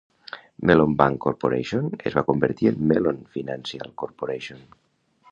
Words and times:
Mellon 0.69 0.93
Bank 1.01 1.19
Corporation 1.25 1.91
es 2.09 2.17
va 2.19 2.23
convertir 2.29 2.69
en 2.71 2.79
Mellon 2.91 3.19
Financial 3.35 3.93
Corporation. 4.05 4.65